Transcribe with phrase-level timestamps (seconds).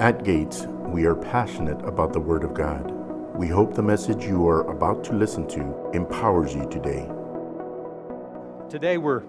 [0.00, 2.90] At Gates, we are passionate about the Word of God.
[3.36, 7.08] We hope the message you are about to listen to empowers you today.
[8.68, 9.22] Today we're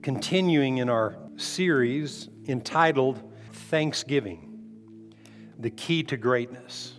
[0.00, 3.20] continuing in our series entitled
[3.52, 5.12] Thanksgiving
[5.58, 6.92] The Key to Greatness.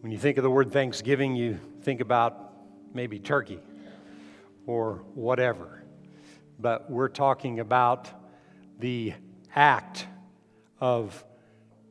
[0.00, 2.52] When you think of the word Thanksgiving, you think about
[2.94, 3.60] maybe turkey
[4.66, 5.84] or whatever.
[6.58, 8.10] But we're talking about
[8.80, 9.14] the
[9.54, 10.08] act
[10.82, 11.24] of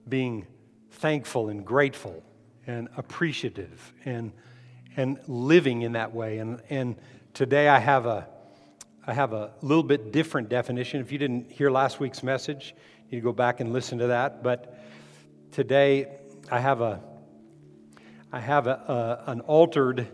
[0.09, 0.45] being
[0.91, 2.21] thankful and grateful
[2.67, 4.33] and appreciative and,
[4.97, 6.39] and living in that way.
[6.39, 6.97] And, and
[7.33, 8.27] today I have, a,
[9.07, 10.99] I have a little bit different definition.
[10.99, 12.75] If you didn't hear last week's message,
[13.09, 14.43] you go back and listen to that.
[14.43, 14.77] But
[15.53, 16.17] today
[16.51, 17.01] I have, a,
[18.29, 20.05] I have a, a, an altered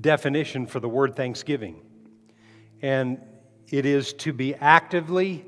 [0.00, 1.82] definition for the word thanksgiving.
[2.80, 3.20] And
[3.66, 5.44] it is to be actively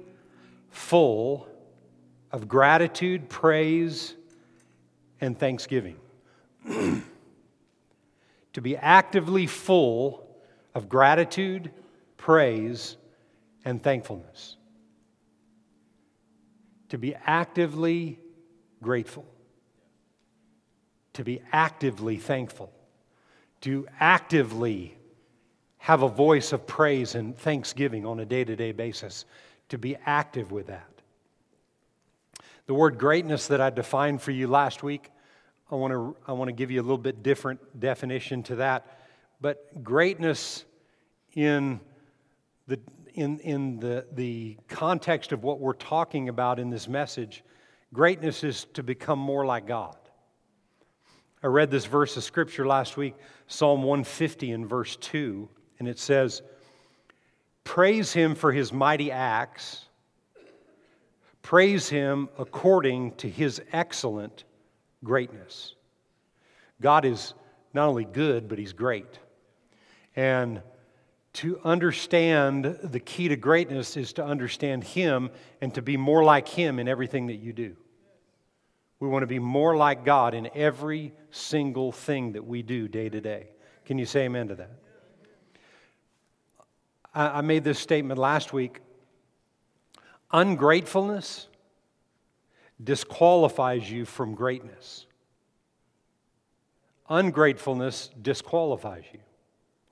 [0.71, 1.47] full
[2.33, 4.15] of gratitude, praise,
[5.21, 5.97] and thanksgiving.
[8.53, 10.27] to be actively full
[10.75, 11.71] of gratitude,
[12.17, 12.97] praise,
[13.65, 14.57] and thankfulness.
[16.91, 18.19] To be actively
[18.83, 19.25] grateful.
[21.15, 22.73] To be actively thankful.
[23.63, 24.97] To actively
[25.79, 29.25] have a voice of praise and thanksgiving on a day to day basis.
[29.71, 30.90] To be active with that.
[32.67, 35.11] The word greatness that I defined for you last week,
[35.71, 38.99] I want to, I want to give you a little bit different definition to that.
[39.41, 40.65] But greatness
[41.35, 41.81] in
[42.67, 42.79] the,
[43.15, 47.43] in, in the, the context of what we're talking about in this message,
[47.93, 49.97] greatness is to become more like God.
[51.43, 53.15] I read this verse of scripture last week,
[53.47, 56.43] Psalm 150 in verse 2, and it says,
[57.65, 59.87] Praise him for his mighty acts
[61.43, 64.45] Praise him according to his excellent
[65.03, 65.75] greatness.
[66.81, 67.35] God is
[67.73, 69.19] not only good, but he's great.
[70.17, 70.63] And
[71.35, 75.31] to understand the key to greatness is to understand him
[75.61, 77.77] and to be more like him in everything that you do.
[78.99, 83.09] We want to be more like God in every single thing that we do day
[83.09, 83.51] to day.
[83.87, 84.71] Can you say amen to that?
[87.15, 88.81] I made this statement last week
[90.33, 91.49] Ungratefulness
[92.83, 95.07] disqualifies you from greatness.
[97.09, 99.21] Ungratefulness disqualifies you.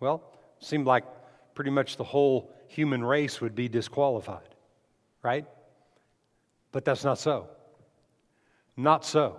[0.01, 0.23] Well,
[0.61, 1.05] seemed like
[1.55, 4.55] pretty much the whole human race would be disqualified,
[5.23, 5.45] right?
[6.71, 7.49] But that's not so.
[8.77, 9.39] Not so.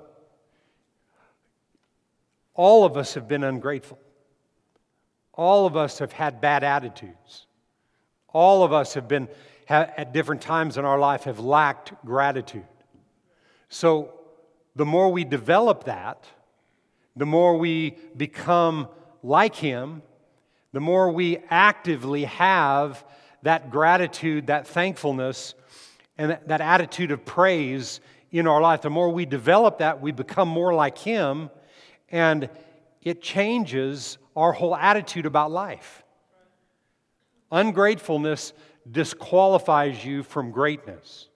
[2.54, 3.98] All of us have been ungrateful.
[5.34, 7.46] All of us have had bad attitudes.
[8.34, 9.30] All of us have been
[9.70, 12.66] at different times in our life have lacked gratitude.
[13.70, 14.14] So
[14.76, 16.26] the more we develop that,
[17.16, 18.88] the more we become
[19.22, 20.02] like Him,
[20.72, 23.04] the more we actively have
[23.44, 25.54] that gratitude, that thankfulness,
[26.18, 28.00] and that attitude of praise
[28.32, 31.50] in our life, the more we develop that, we become more like Him,
[32.10, 32.50] and
[33.02, 36.04] it changes our whole attitude about life.
[37.52, 38.54] Ungratefulness
[38.90, 41.28] disqualifies you from greatness.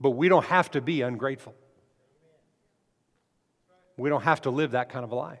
[0.00, 1.54] But we don't have to be ungrateful.
[3.96, 5.38] We don't have to live that kind of a life.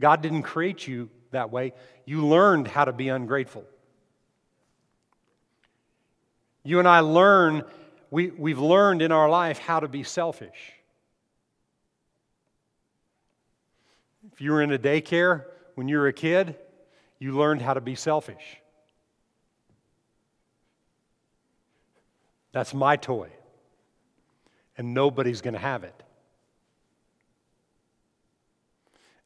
[0.00, 1.74] God didn't create you that way.
[2.06, 3.64] You learned how to be ungrateful.
[6.62, 7.64] You and I learn,
[8.10, 10.72] we, we've learned in our life how to be selfish.
[14.32, 16.56] If you were in a daycare when you were a kid,
[17.20, 18.60] you learned how to be selfish.
[22.52, 23.28] That's my toy.
[24.76, 26.02] And nobody's going to have it.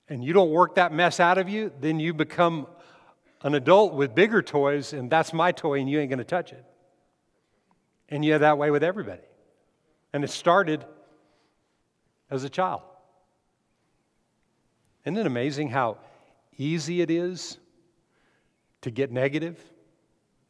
[0.08, 2.66] And you don't work that mess out of you, then you become
[3.42, 6.52] an adult with bigger toys, and that's my toy, and you ain't going to touch
[6.52, 6.64] it.
[8.08, 9.22] And you're that way with everybody.
[10.12, 10.84] And it started
[12.30, 12.82] as a child.
[15.04, 15.98] Isn't it amazing how
[16.56, 17.58] easy it is
[18.84, 19.58] to get negative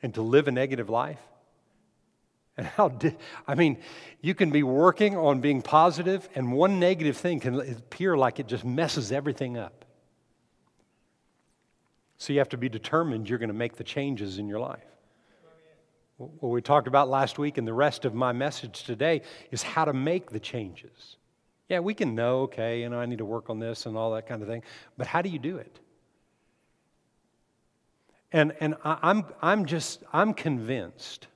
[0.03, 1.21] and to live a negative life?
[2.57, 2.97] And how,
[3.49, 3.79] I mean,
[4.21, 8.47] you can be working on being positive, and one negative thing can appear like it
[8.47, 9.85] just messes everything up.
[12.19, 14.85] So you have to be determined you're going to make the changes in your life.
[16.17, 19.85] What we talked about last week and the rest of my message today is how
[19.85, 21.17] to make the changes.
[21.69, 24.13] Yeah, we can know, okay, you know, I need to work on this and all
[24.13, 24.63] that kind of thing,
[24.97, 25.81] but how do you do it?
[28.35, 31.29] And, and I, I'm, I'm just, I'm convinced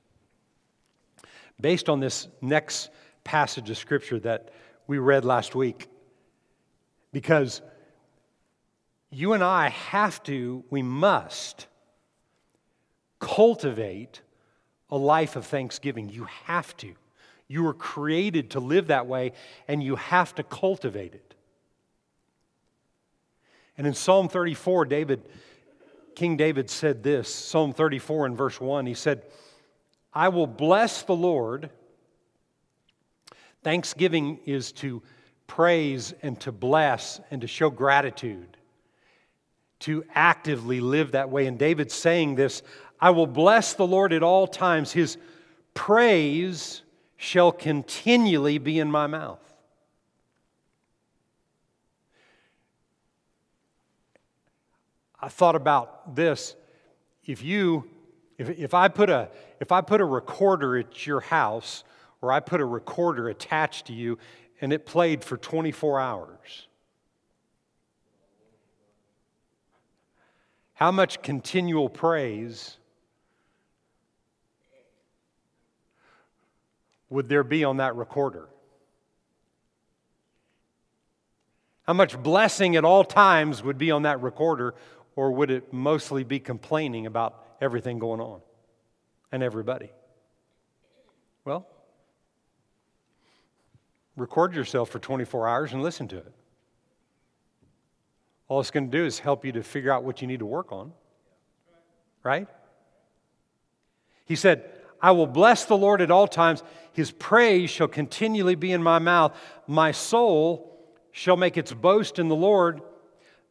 [1.61, 2.91] based on this next
[3.23, 4.50] passage of Scripture that
[4.89, 5.87] we read last week.
[7.12, 7.62] Because
[9.11, 11.69] you and I have to, we must
[13.21, 14.21] cultivate
[14.91, 16.09] a life of thanksgiving.
[16.09, 16.95] You have to.
[17.47, 19.33] You were created to live that way,
[19.69, 21.35] and you have to cultivate it.
[23.77, 25.23] And in Psalm 34, David,
[26.19, 29.23] King David said this Psalm 34 and verse 1, he said,
[30.12, 31.70] I will bless the Lord.
[33.62, 35.00] Thanksgiving is to
[35.47, 38.56] praise and to bless and to show gratitude,
[39.79, 41.47] to actively live that way.
[41.47, 42.64] And David's saying this
[43.00, 44.91] I will bless the Lord at all times.
[44.91, 45.19] His
[45.73, 46.82] praise
[47.17, 49.48] shall continually be in my mouth.
[55.20, 56.55] I thought about this.
[57.25, 57.88] If you,
[58.38, 59.31] if, if, I put a,
[59.61, 61.85] if I put a recorder at your house,
[62.23, 64.19] or I put a recorder attached to you,
[64.61, 66.69] and it played for 24 hours,
[70.75, 72.76] how much continual praise
[77.11, 78.49] would there be on that recorder?
[81.82, 84.75] How much blessing at all times would be on that recorder,
[85.19, 88.41] or would it mostly be complaining about everything going on
[89.32, 89.91] and everybody?
[91.44, 91.67] Well,
[94.17, 96.32] record yourself for 24 hours and listen to it.
[98.47, 100.47] All it's going to do is help you to figure out what you need to
[100.47, 100.93] work on.
[102.23, 102.47] Right?
[104.25, 104.71] He said,
[105.03, 106.62] I will bless the Lord at all times.
[106.93, 109.37] His praise shall continually be in my mouth.
[109.67, 110.79] My soul
[111.11, 112.82] shall make its boast in the Lord.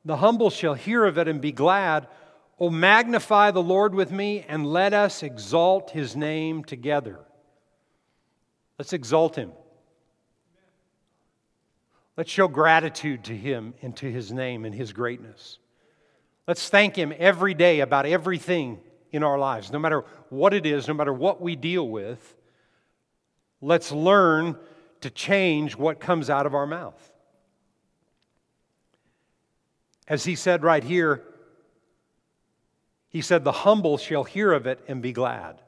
[0.07, 2.07] The humble shall hear of it and be glad.
[2.61, 7.19] O magnify the Lord with me, and let us exalt his name together.
[8.79, 9.51] Let's exalt him.
[12.15, 15.59] Let's show gratitude to him and to his name and his greatness.
[16.47, 18.79] Let's thank him every day about everything
[19.11, 22.33] in our lives, no matter what it is, no matter what we deal with.
[23.59, 24.55] Let's learn
[25.01, 27.11] to change what comes out of our mouth.
[30.07, 31.23] As he said right here,
[33.09, 35.61] he said, The humble shall hear of it and be glad.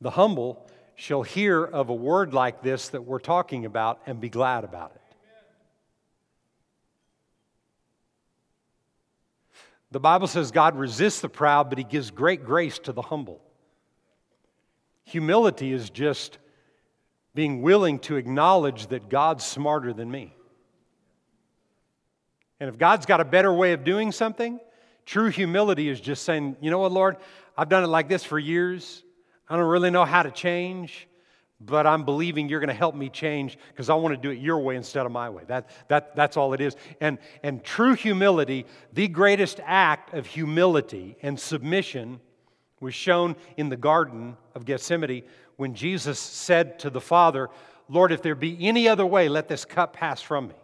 [0.00, 4.28] The humble shall hear of a word like this that we're talking about and be
[4.28, 5.00] glad about it.
[9.92, 13.40] The Bible says God resists the proud, but he gives great grace to the humble.
[15.04, 16.38] Humility is just
[17.34, 20.34] being willing to acknowledge that God's smarter than me.
[22.60, 24.60] And if God's got a better way of doing something,
[25.06, 27.16] true humility is just saying, you know what, Lord,
[27.56, 29.02] I've done it like this for years.
[29.48, 31.08] I don't really know how to change,
[31.60, 34.38] but I'm believing you're going to help me change because I want to do it
[34.38, 35.42] your way instead of my way.
[35.48, 36.76] That, that, that's all it is.
[37.00, 42.20] And, and true humility, the greatest act of humility and submission,
[42.80, 45.22] was shown in the Garden of Gethsemane
[45.56, 47.50] when Jesus said to the Father,
[47.88, 50.54] Lord, if there be any other way, let this cup pass from me.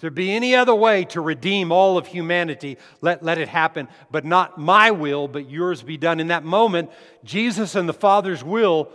[0.00, 3.88] There be any other way to redeem all of humanity, let, let it happen.
[4.10, 6.20] But not my will, but yours be done.
[6.20, 6.90] In that moment,
[7.22, 8.90] Jesus and the Father's will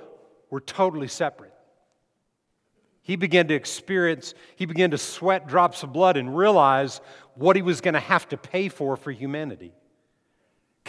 [0.49, 1.53] were totally separate.
[3.03, 7.01] He began to experience, he began to sweat drops of blood and realize
[7.35, 9.73] what he was going to have to pay for for humanity.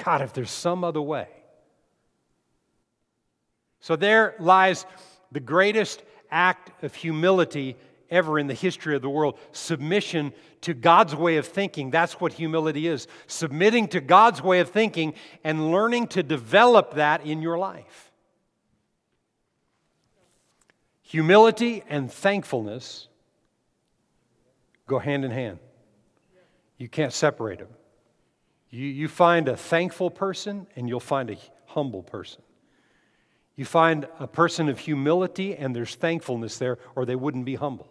[0.02, 1.29] God, if there's some other way.
[3.81, 4.87] So there lies
[5.31, 7.76] the greatest act of humility
[8.11, 9.39] ever in the history of the world.
[9.53, 10.33] Submission
[10.63, 11.91] to God's way of thinking.
[11.91, 13.07] That's what humility is.
[13.27, 18.13] Submitting to God's way of thinking and learning to develop that in your life.
[21.03, 23.09] Humility and thankfulness
[24.87, 25.59] go hand in hand.
[26.79, 27.69] You can't separate them.
[28.71, 31.37] You, you find a thankful person and you'll find a
[31.67, 32.43] humble person.
[33.55, 37.91] You find a person of humility and there's thankfulness there, or they wouldn't be humble.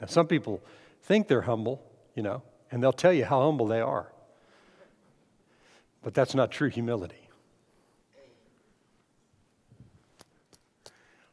[0.00, 0.62] Now, some people
[1.02, 1.82] think they're humble,
[2.14, 4.10] you know, and they'll tell you how humble they are.
[6.02, 7.28] But that's not true humility.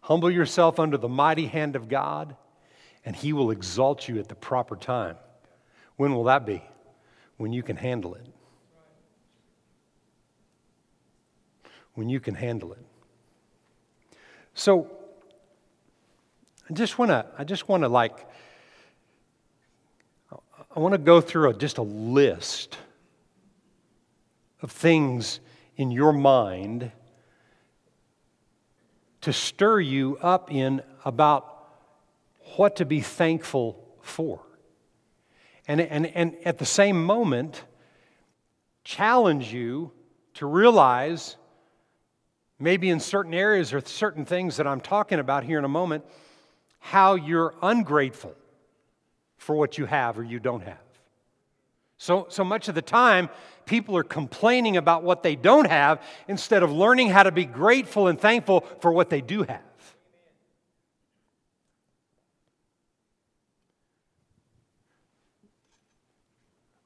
[0.02, 2.36] Humble yourself under the mighty hand of God,
[3.06, 5.16] and He will exalt you at the proper time.
[5.96, 6.64] When will that be?
[7.38, 8.28] When you can handle it.
[11.94, 12.86] When you can handle it.
[14.54, 14.92] So,
[16.70, 18.28] I just want to, I just want to like
[20.74, 22.78] I want to go through a, just a list
[24.62, 25.42] of things
[25.76, 26.92] in your mind
[29.22, 31.68] to stir you up in about
[32.56, 34.40] what to be thankful for.
[35.68, 37.66] And, and, and at the same moment,
[38.86, 39.92] challenge you
[40.36, 41.36] to realize,
[42.60, 46.06] maybe in certain areas or certain things that I'm talking about here in a moment,
[46.80, 48.36] how you're ungrateful
[49.42, 50.78] for what you have or you don't have.
[51.98, 53.28] So, so much of the time,
[53.66, 58.08] people are complaining about what they don't have instead of learning how to be grateful
[58.08, 59.62] and thankful for what they do have.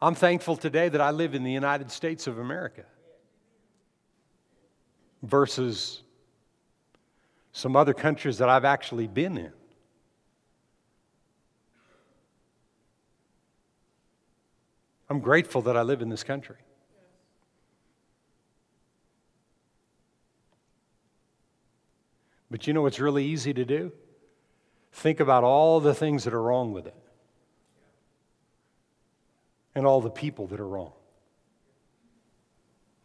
[0.02, 2.86] I'm thankful today that I live in the United States of America
[5.24, 6.04] versus
[7.52, 9.52] some other countries that I've actually been in.
[15.10, 16.58] I'm grateful that I live in this country.
[22.50, 23.92] But you know what's really easy to do?
[24.92, 26.96] Think about all the things that are wrong with it
[29.76, 30.94] and all the people that are wrong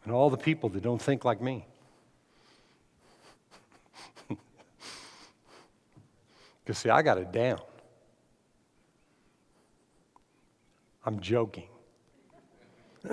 [0.04, 1.66] and all the people that don't think like me.
[6.62, 7.58] Because, see, I got it down.
[11.04, 11.69] I'm joking.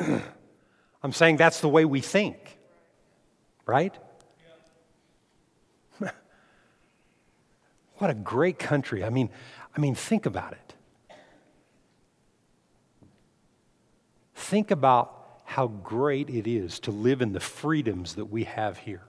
[1.04, 2.58] I'm saying that's the way we think,
[3.66, 3.96] right?
[7.98, 9.04] what a great country.
[9.04, 9.30] I mean,
[9.76, 10.74] I mean, think about it.
[14.36, 19.04] Think about how great it is to live in the freedoms that we have here.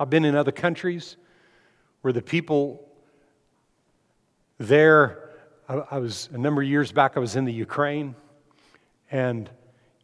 [0.00, 1.16] I've been in other countries
[2.00, 2.88] where the people
[4.58, 5.21] there
[5.90, 8.14] I, was, a number of years back, I was in the Ukraine,
[9.10, 9.48] and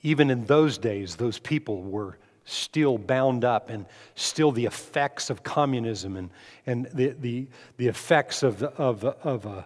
[0.02, 3.84] even in those days, those people were still bound up and
[4.14, 6.30] still the effects of communism and,
[6.66, 7.46] and the, the,
[7.76, 9.62] the effects of, the, of, of, uh,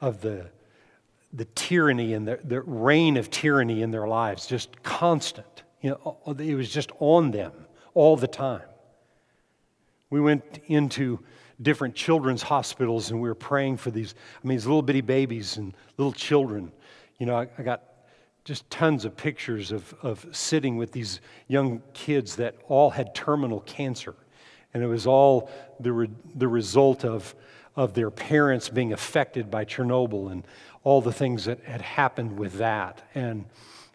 [0.00, 0.46] of the,
[1.32, 5.62] the tyranny and the, the reign of tyranny in their lives, just constant.
[5.80, 7.52] You know, it was just on them
[7.94, 8.62] all the time.
[10.10, 11.20] We went into
[11.62, 15.56] different children's hospitals and we were praying for these, I mean, these little bitty babies
[15.56, 16.72] and little children.
[17.18, 17.82] You know, I, I got
[18.44, 23.60] just tons of pictures of, of sitting with these young kids that all had terminal
[23.60, 24.14] cancer.
[24.72, 27.34] And it was all the, re, the result of,
[27.74, 30.46] of their parents being affected by Chernobyl and
[30.84, 33.02] all the things that had happened with that.
[33.14, 33.46] And,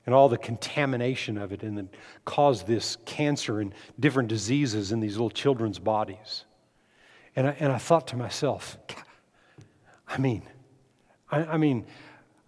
[0.05, 1.85] and all the contamination of it and that
[2.25, 6.45] caused this cancer and different diseases in these little children's bodies.
[7.35, 8.77] And I, and I thought to myself,
[10.07, 10.43] I mean,
[11.31, 11.85] I, I mean,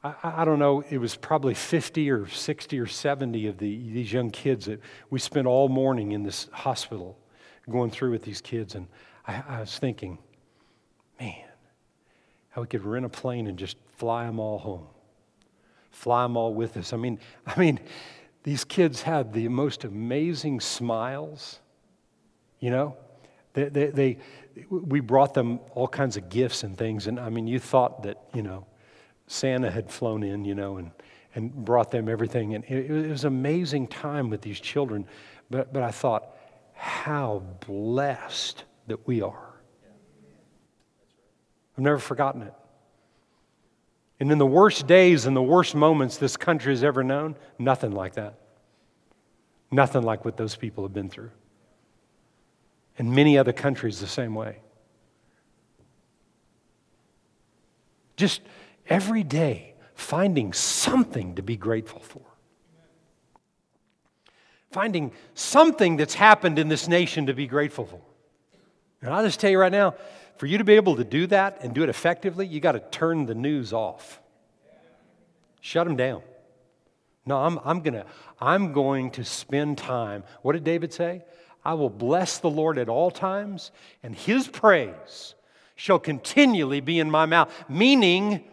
[0.03, 4.11] I, I, don't know, it was probably 50 or 60 or 70 of the, these
[4.11, 7.17] young kids that we spent all morning in this hospital
[7.69, 8.75] going through with these kids.
[8.75, 8.87] And
[9.25, 10.17] I, I was thinking,
[11.19, 11.35] man,
[12.49, 14.87] how we could rent a plane and just fly them all home,
[15.91, 16.91] fly them all with us.
[16.91, 17.79] I mean, I mean,
[18.43, 21.59] these kids had the most amazing smiles,
[22.59, 22.97] you know?
[23.53, 24.17] They, they, they,
[24.69, 27.07] we brought them all kinds of gifts and things.
[27.07, 28.65] And I mean, you thought that, you know,
[29.27, 30.91] Santa had flown in, you know, and,
[31.35, 32.53] and brought them everything.
[32.53, 35.05] And it, it was an amazing time with these children.
[35.49, 36.35] But, but I thought,
[36.73, 39.53] how blessed that we are.
[41.77, 42.53] I've never forgotten it.
[44.19, 47.91] And in the worst days and the worst moments this country has ever known, nothing
[47.91, 48.35] like that.
[49.71, 51.31] Nothing like what those people have been through
[52.97, 54.57] and many other countries the same way.
[58.15, 58.41] Just
[58.87, 62.21] every day finding something to be grateful for.
[64.71, 68.01] Finding something that's happened in this nation to be grateful for.
[69.01, 69.95] And I'll just tell you right now,
[70.37, 72.79] for you to be able to do that and do it effectively, you got to
[72.79, 74.19] turn the news off.
[75.61, 76.23] Shut them down.
[77.25, 78.05] No, I'm, I'm, gonna,
[78.41, 80.23] I'm going to spend time.
[80.41, 81.23] What did David say?
[81.65, 85.35] I will bless the Lord at all times, and his praise
[85.75, 87.53] shall continually be in my mouth.
[87.69, 88.43] Meaning,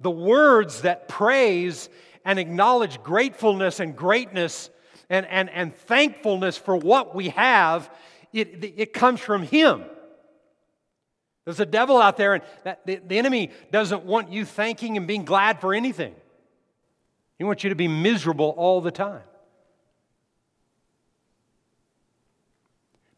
[0.00, 1.88] the words that praise
[2.24, 4.70] and acknowledge gratefulness and greatness
[5.08, 7.90] and, and, and thankfulness for what we have,
[8.32, 9.84] it, it comes from him.
[11.44, 15.06] There's a devil out there, and that, the, the enemy doesn't want you thanking and
[15.06, 16.14] being glad for anything.
[17.38, 19.22] He wants you to be miserable all the time.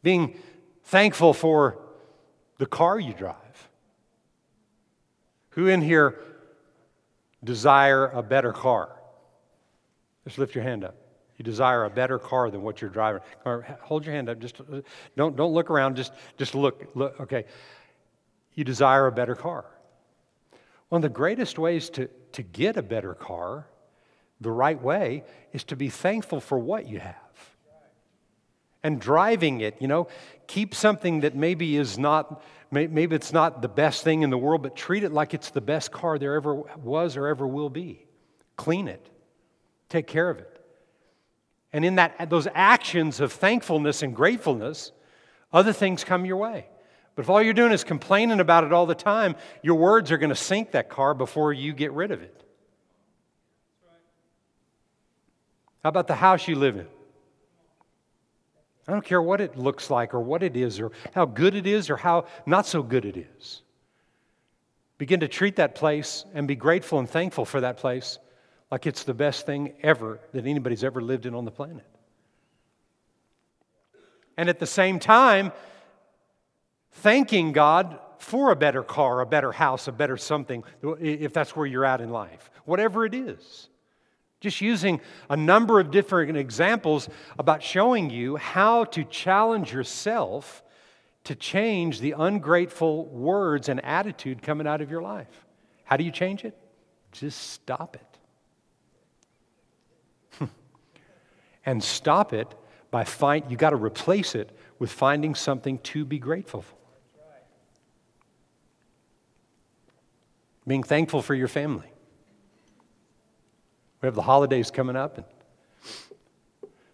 [0.03, 0.39] Being
[0.85, 1.79] thankful for
[2.59, 3.37] the car you drive.
[5.51, 6.19] Who in here
[7.45, 8.91] desire a better car?
[10.25, 10.97] Just lift your hand up.
[11.37, 13.23] You desire a better car than what you're driving.
[13.83, 14.39] Hold your hand up.
[14.39, 14.83] Just uh,
[15.17, 15.97] don't, don't look around.
[15.97, 17.19] Just, just look, look.
[17.21, 17.45] Okay.
[18.55, 19.65] You desire a better car.
[20.89, 23.67] One of the greatest ways to, to get a better car,
[24.41, 27.17] the right way, is to be thankful for what you have.
[28.83, 30.09] And driving it, you know,
[30.47, 34.63] keep something that maybe is not, maybe it's not the best thing in the world,
[34.63, 38.05] but treat it like it's the best car there ever was or ever will be.
[38.57, 39.09] Clean it,
[39.89, 40.49] take care of it.
[41.73, 44.93] And in that, those actions of thankfulness and gratefulness,
[45.53, 46.67] other things come your way.
[47.15, 50.19] But if all you're doing is complaining about it all the time, your words are
[50.19, 52.43] going to sink that car before you get rid of it.
[55.83, 56.87] How about the house you live in?
[58.87, 61.67] I don't care what it looks like or what it is or how good it
[61.67, 63.63] is or how not so good it is.
[64.99, 68.19] Begin to treat that place and be grateful and thankful for that place
[68.71, 71.87] like it's the best thing ever that anybody's ever lived in on the planet.
[74.37, 75.53] And at the same time,
[76.93, 80.65] thanking God for a better car, a better house, a better something,
[81.01, 83.69] if that's where you're at in life, whatever it is.
[84.43, 87.09] Just using a number of different examples
[87.39, 90.65] about showing you how to challenge yourself
[91.23, 95.47] to change the ungrateful words and attitude coming out of your life.
[95.85, 96.59] How do you change it?
[97.13, 97.97] Just stop
[100.41, 100.49] it.
[101.65, 102.53] and stop it
[102.91, 106.75] by find you got to replace it with finding something to be grateful for.
[110.67, 111.93] Being thankful for your family.
[114.03, 115.27] We have the holidays coming up, and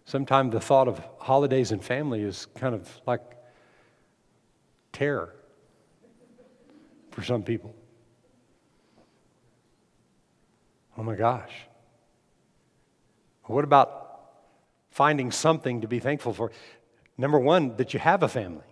[0.05, 3.23] sometimes the thought of holidays and family is kind of like
[4.93, 5.35] terror
[7.11, 7.75] for some people.
[10.97, 11.53] Oh my gosh.
[13.45, 14.09] What about
[14.99, 16.51] finding something to be thankful for.
[17.17, 18.65] Number one, that you have a family.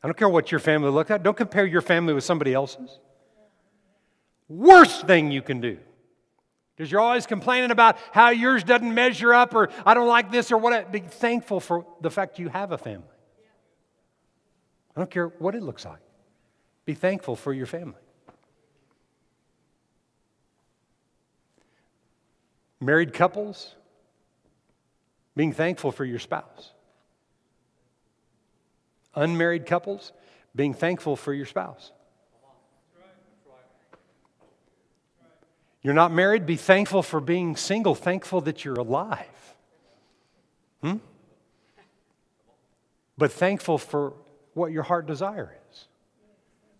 [0.00, 1.24] I don't care what your family looks like.
[1.24, 3.00] Don't compare your family with somebody else's.
[4.48, 5.78] Worst thing you can do.
[6.76, 10.50] Because you're always complaining about how yours doesn't measure up or I don't like this
[10.50, 10.90] or what.
[10.90, 13.06] Be thankful for the fact you have a family.
[14.96, 16.00] I don't care what it looks like.
[16.84, 17.94] Be thankful for your family.
[22.80, 23.74] Married couples,
[25.36, 26.72] being thankful for your spouse.
[29.14, 30.12] Unmarried couples,
[30.54, 31.92] being thankful for your spouse.
[35.84, 39.54] You're not married, be thankful for being single, thankful that you're alive.
[40.82, 40.96] Hmm?
[43.18, 44.14] But thankful for
[44.54, 45.84] what your heart desire is.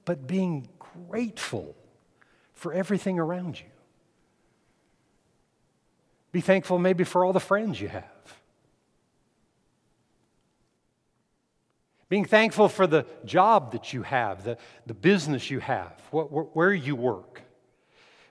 [0.07, 1.77] But being grateful
[2.55, 3.67] for everything around you.
[6.33, 8.05] Be thankful maybe for all the friends you have.
[12.09, 16.73] Being thankful for the job that you have, the, the business you have, what, where
[16.73, 17.44] you work.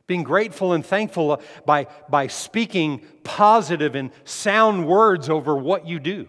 [0.05, 5.99] Being grateful and thankful uh, by, by speaking positive and sound words over what you
[5.99, 6.27] do.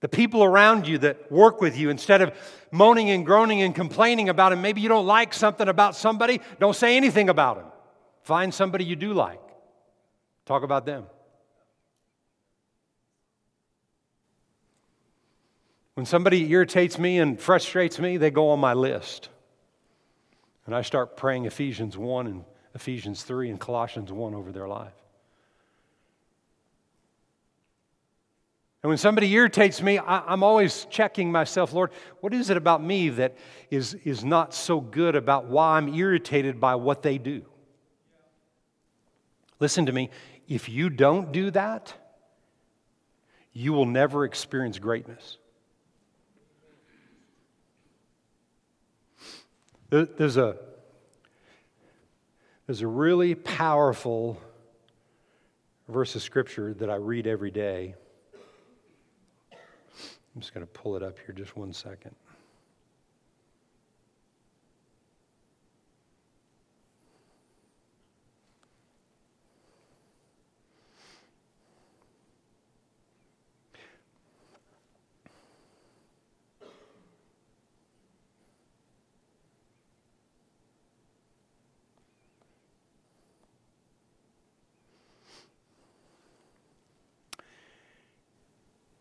[0.00, 2.32] The people around you that work with you, instead of
[2.70, 6.76] moaning and groaning and complaining about them, maybe you don't like something about somebody, don't
[6.76, 7.66] say anything about them.
[8.22, 9.40] Find somebody you do like,
[10.46, 11.06] talk about them.
[15.94, 19.30] When somebody irritates me and frustrates me, they go on my list.
[20.68, 24.92] And I start praying Ephesians 1 and Ephesians 3 and Colossians 1 over their life.
[28.82, 32.82] And when somebody irritates me, I, am always checking myself, Lord, what is it about
[32.84, 33.38] me that
[33.70, 37.46] is, is not so good about why I'm irritated by what they do?
[39.60, 40.10] Listen to me.
[40.48, 41.94] If you don't do that,
[43.54, 45.38] you will never experience greatness.
[49.90, 50.56] There's a,
[52.66, 54.38] there's a really powerful
[55.88, 57.94] verse of scripture that I read every day.
[59.50, 62.14] I'm just going to pull it up here just one second.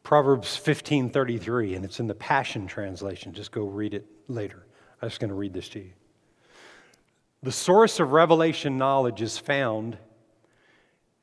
[0.07, 3.33] Proverbs 15:33 and it's in the Passion translation.
[3.33, 4.65] Just go read it later.
[5.01, 5.91] I'm just going to read this to you.
[7.43, 9.97] The source of revelation knowledge is found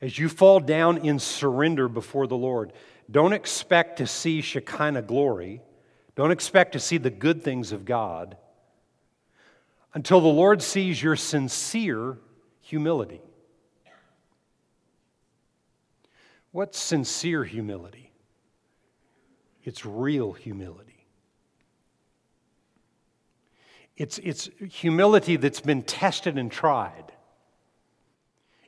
[0.02, 2.74] as you fall down in surrender before the Lord,
[3.10, 5.62] don't expect to see Shekinah glory.
[6.14, 8.36] Don't expect to see the good things of God
[9.94, 12.18] until the Lord sees your sincere
[12.60, 13.22] humility.
[16.52, 18.10] What's sincere humility?
[19.64, 21.06] It's real humility.
[23.96, 27.12] It's, it's humility that's been tested and tried.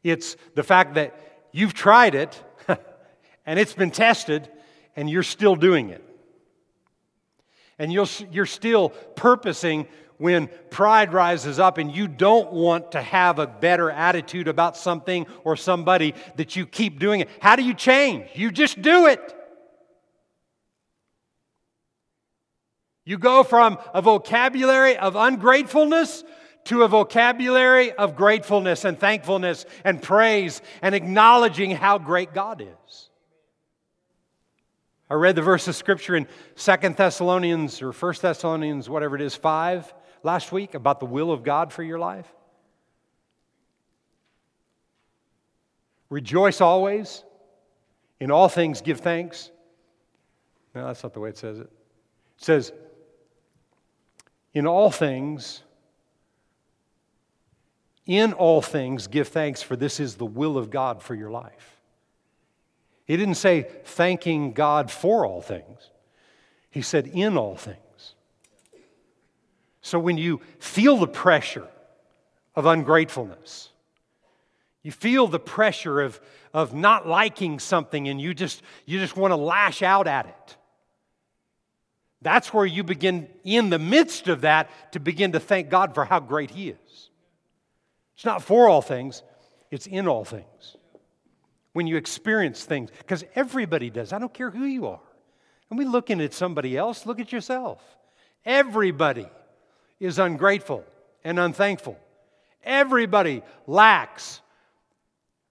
[0.02, 1.18] It's the fact that
[1.52, 2.42] you've tried it
[3.46, 4.48] and it's been tested
[4.94, 6.02] and you're still doing it.
[7.78, 9.86] And you're, you're still purposing
[10.18, 15.26] when pride rises up and you don't want to have a better attitude about something
[15.44, 17.28] or somebody that you keep doing it.
[17.40, 18.28] How do you change?
[18.34, 19.35] You just do it.
[23.06, 26.24] You go from a vocabulary of ungratefulness
[26.64, 33.08] to a vocabulary of gratefulness and thankfulness and praise and acknowledging how great God is.
[35.08, 39.36] I read the verse of scripture in Second Thessalonians or First Thessalonians, whatever it is,
[39.36, 42.26] 5 last week about the will of God for your life.
[46.10, 47.22] Rejoice always.
[48.18, 49.52] In all things, give thanks.
[50.74, 51.70] No, that's not the way it says it.
[52.38, 52.72] It says,
[54.56, 55.62] In all things,
[58.06, 61.76] in all things, give thanks, for this is the will of God for your life.
[63.04, 65.90] He didn't say thanking God for all things,
[66.70, 68.14] he said in all things.
[69.82, 71.68] So when you feel the pressure
[72.54, 73.68] of ungratefulness,
[74.82, 76.18] you feel the pressure of,
[76.54, 80.56] of not liking something and you just, you just want to lash out at it.
[82.26, 86.04] That's where you begin, in the midst of that, to begin to thank God for
[86.04, 87.10] how great He is.
[88.16, 89.22] It's not for all things,
[89.70, 90.76] it's in all things.
[91.72, 94.98] When you experience things, because everybody does, I don't care who you are.
[95.70, 97.80] And we looking at somebody else, look at yourself.
[98.44, 99.28] Everybody
[100.00, 100.84] is ungrateful
[101.22, 101.96] and unthankful.
[102.64, 104.40] Everybody lacks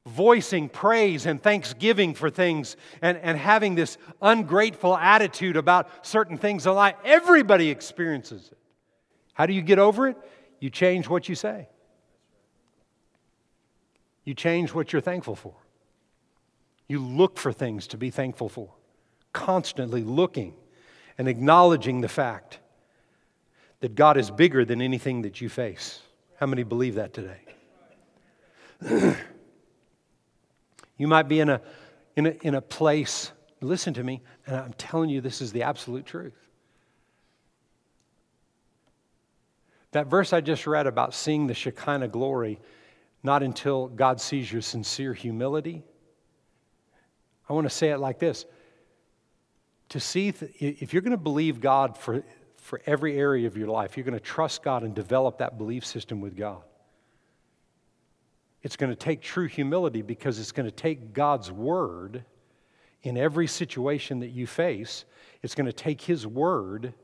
[0.05, 6.67] voicing praise and thanksgiving for things and, and having this ungrateful attitude about certain things
[6.67, 6.95] in life.
[7.03, 8.57] Everybody experiences it.
[9.33, 10.17] How do you get over it?
[10.59, 11.67] You change what you say,
[14.23, 15.55] you change what you're thankful for.
[16.87, 18.69] You look for things to be thankful for,
[19.33, 20.53] constantly looking
[21.17, 22.59] and acknowledging the fact
[23.79, 25.99] that God is bigger than anything that you face.
[26.39, 27.39] How many believe that today?
[30.97, 31.61] you might be in a,
[32.15, 33.31] in, a, in a place,
[33.61, 36.35] listen to me, and I'm telling you this is the absolute truth.
[39.91, 42.59] That verse I just read about seeing the Shekinah glory,
[43.23, 45.83] not until God sees your sincere humility.
[47.47, 48.45] I want to say it like this
[49.89, 52.23] to see, if you're going to believe God for
[52.65, 53.95] for every area of your life.
[53.95, 56.63] You're going to trust God and develop that belief system with God.
[58.65, 62.25] It's going to take true humility because it's going to take God's word
[63.03, 65.05] in every situation that you face.
[65.43, 66.95] It's going to take His word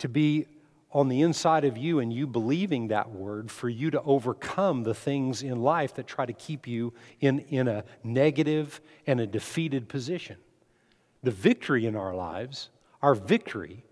[0.00, 0.44] to be
[0.92, 4.92] on the inside of you and you believing that word for you to overcome the
[4.92, 9.88] things in life that try to keep you in, in a negative and a defeated
[9.88, 10.36] position.
[11.22, 12.68] The victory in our lives,
[13.00, 13.82] our victory,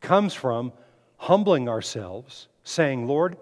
[0.00, 0.72] comes from
[1.16, 3.36] humbling ourselves, saying, Lord,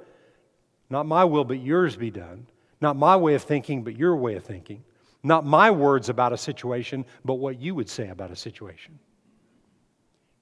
[0.90, 2.46] not my will, but yours be done.
[2.80, 4.84] Not my way of thinking, but your way of thinking.
[5.22, 8.98] Not my words about a situation, but what you would say about a situation.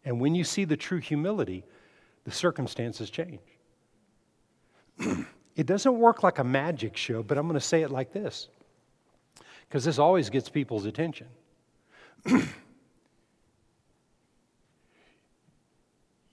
[0.04, 1.64] And when you see the true humility,
[2.24, 3.40] the circumstances change.
[5.57, 8.48] it doesn't work like a magic show, but I'm going to say it like this
[9.68, 11.28] because this always gets people's attention.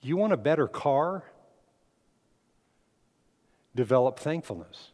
[0.02, 1.22] You want a better car?
[3.74, 4.90] Develop thankfulness.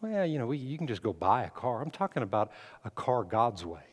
[0.00, 1.80] Well, you know, we, you can just go buy a car.
[1.80, 2.52] I'm talking about
[2.84, 3.86] a car God's way,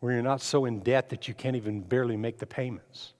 [0.00, 3.12] where you're not so in debt that you can't even barely make the payments.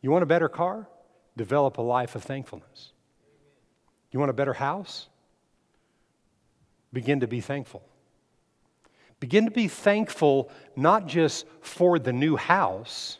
[0.00, 0.88] You want a better car?
[1.36, 2.92] Develop a life of thankfulness.
[4.10, 5.08] You want a better house?
[6.92, 7.84] Begin to be thankful.
[9.20, 13.19] Begin to be thankful not just for the new house,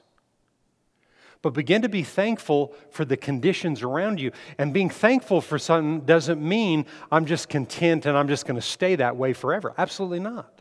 [1.43, 4.31] but begin to be thankful for the conditions around you.
[4.59, 8.67] And being thankful for something doesn't mean I'm just content and I'm just going to
[8.67, 9.73] stay that way forever.
[9.79, 10.61] Absolutely not.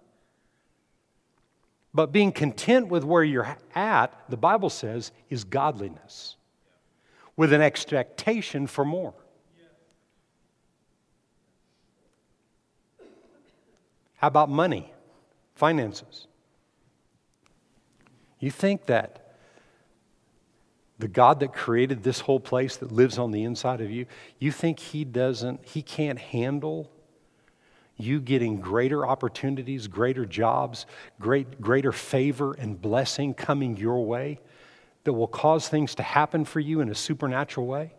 [1.93, 6.37] But being content with where you're at, the Bible says, is godliness
[7.35, 9.13] with an expectation for more.
[14.15, 14.93] How about money,
[15.55, 16.27] finances?
[18.39, 19.28] You think that
[20.99, 24.05] the God that created this whole place that lives on the inside of you,
[24.37, 26.91] you think He doesn't, He can't handle
[27.95, 30.85] you getting greater opportunities, greater jobs,
[31.19, 34.39] great, greater favor and blessing coming your way
[35.03, 37.93] that will cause things to happen for you in a supernatural way?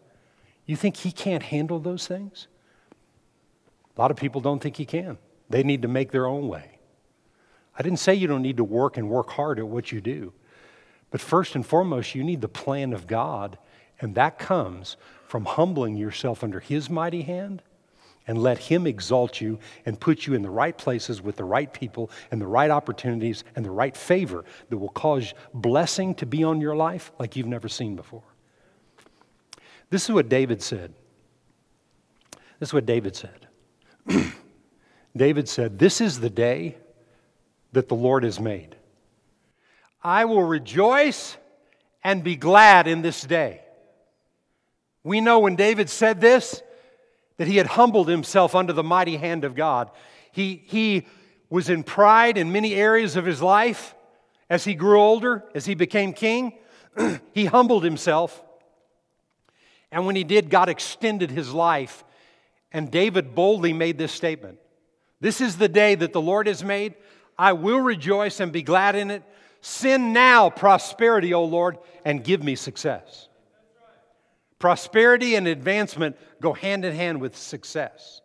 [0.66, 2.48] You think He can't handle those things?
[3.96, 5.18] A lot of people don't think He can.
[5.48, 6.78] They need to make their own way.
[7.78, 10.32] I didn't say you don't need to work and work hard at what you do.
[11.10, 13.58] But first and foremost, you need the plan of God,
[14.00, 14.96] and that comes
[15.26, 17.62] from humbling yourself under His mighty hand
[18.26, 21.72] and let Him exalt you and put you in the right places with the right
[21.72, 26.44] people and the right opportunities and the right favor that will cause blessing to be
[26.44, 28.22] on your life like you've never seen before.
[29.90, 30.94] This is what David said.
[32.60, 33.48] This is what David said.
[35.16, 36.76] David said, This is the day
[37.72, 38.76] that the Lord has made.
[40.02, 41.36] I will rejoice
[42.02, 43.60] and be glad in this day.
[45.04, 46.62] We know when David said this,
[47.36, 49.90] that he had humbled himself under the mighty hand of God.
[50.32, 51.06] He, he
[51.48, 53.94] was in pride in many areas of his life.
[54.50, 56.54] As he grew older, as he became king,
[57.32, 58.42] he humbled himself.
[59.92, 62.04] And when he did, God extended his life.
[62.72, 64.58] And David boldly made this statement
[65.20, 66.94] This is the day that the Lord has made.
[67.38, 69.22] I will rejoice and be glad in it.
[69.60, 73.28] Send now prosperity, O Lord, and give me success.
[74.58, 78.20] Prosperity and advancement go hand in hand with success.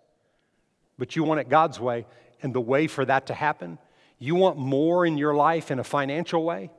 [0.97, 2.05] But you want it God's way,
[2.41, 3.77] and the way for that to happen,
[4.19, 6.71] you want more in your life in a financial way,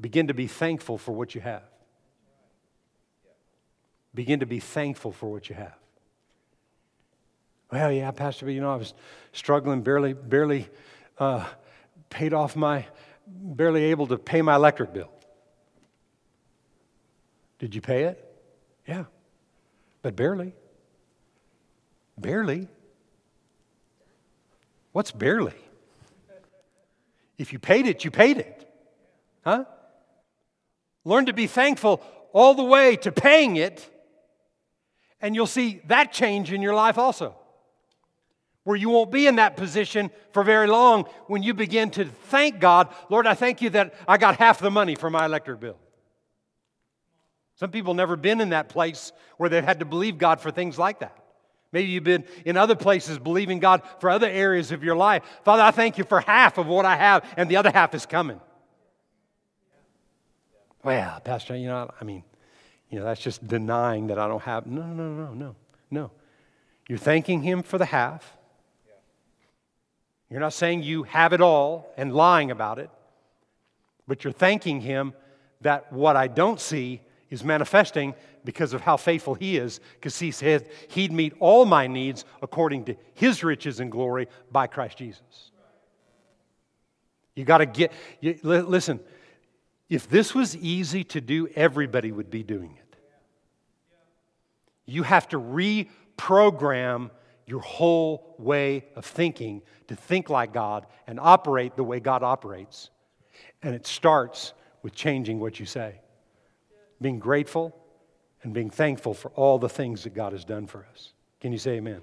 [0.00, 1.62] begin to be thankful for what you have.
[4.14, 5.74] Begin to be thankful for what you have.
[7.72, 8.94] Well, yeah, Pastor, but you know, I was
[9.32, 10.68] struggling, barely, barely
[11.18, 11.44] uh,
[12.10, 12.86] paid off my,
[13.26, 15.10] barely able to pay my electric bill.
[17.58, 18.24] Did you pay it?
[18.86, 19.04] Yeah,
[20.02, 20.54] but barely.
[22.18, 22.68] Barely.
[24.92, 25.54] What's barely?
[27.38, 28.70] If you paid it, you paid it.
[29.44, 29.64] Huh?
[31.04, 33.88] Learn to be thankful all the way to paying it,
[35.20, 37.36] and you'll see that change in your life also
[38.64, 42.58] where you won't be in that position for very long when you begin to thank
[42.58, 45.78] God, Lord, I thank you that I got half the money for my electric bill.
[47.56, 50.78] Some people never been in that place where they've had to believe God for things
[50.78, 51.16] like that.
[51.72, 55.22] Maybe you've been in other places believing God for other areas of your life.
[55.44, 58.06] Father, I thank you for half of what I have, and the other half is
[58.06, 58.40] coming.
[60.84, 62.22] Well, Pastor, you know, I mean,
[62.90, 64.66] you know, that's just denying that I don't have.
[64.66, 65.56] No, no, no, no,
[65.90, 66.10] no.
[66.88, 68.36] You're thanking Him for the half,
[70.34, 72.90] you're not saying you have it all and lying about it,
[74.08, 75.12] but you're thanking Him
[75.60, 80.32] that what I don't see is manifesting because of how faithful He is, because He
[80.32, 85.52] said He'd meet all my needs according to His riches and glory by Christ Jesus.
[87.36, 88.98] You got to get, you, listen,
[89.88, 92.96] if this was easy to do, everybody would be doing it.
[94.84, 97.10] You have to reprogram
[97.46, 102.90] your whole way of thinking to think like God and operate the way God operates.
[103.62, 104.52] And it starts
[104.82, 106.00] with changing what you say,
[107.00, 107.76] being grateful
[108.42, 111.12] and being thankful for all the things that God has done for us.
[111.40, 112.02] Can you say amen?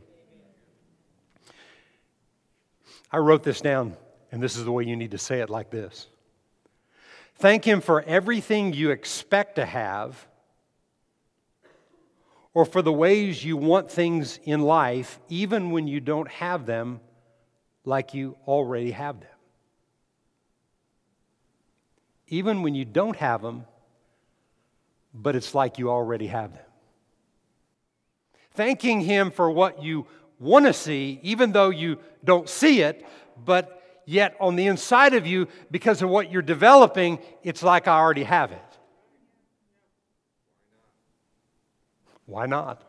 [3.11, 3.97] I wrote this down,
[4.31, 6.07] and this is the way you need to say it like this
[7.35, 10.27] Thank Him for everything you expect to have
[12.53, 16.99] or for the ways you want things in life, even when you don't have them
[17.85, 19.29] like you already have them.
[22.27, 23.65] Even when you don't have them,
[25.13, 26.65] but it's like you already have them.
[28.53, 30.05] Thanking Him for what you
[30.39, 33.05] want to see, even though you don't see it,
[33.43, 37.97] but yet on the inside of you, because of what you're developing, it's like I
[37.97, 38.70] already have it.
[42.31, 42.81] Why not?